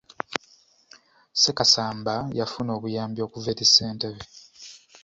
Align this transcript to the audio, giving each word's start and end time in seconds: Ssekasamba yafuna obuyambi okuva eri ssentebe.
Ssekasamba 1.33 2.15
yafuna 2.39 2.71
obuyambi 2.77 3.19
okuva 3.23 3.47
eri 3.53 3.65
ssentebe. 3.69 4.21